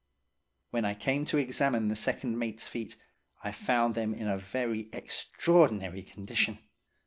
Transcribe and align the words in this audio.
"When 0.71 0.83
I 0.83 0.95
came 0.95 1.25
to 1.25 1.37
examine 1.37 1.87
the 1.87 1.95
second 1.95 2.39
mate's 2.39 2.67
feet, 2.67 2.95
I 3.43 3.51
found 3.51 3.93
them 3.93 4.15
in 4.15 4.27
a 4.27 4.35
very 4.35 4.89
extraordinary 4.93 6.01
condition. 6.01 6.57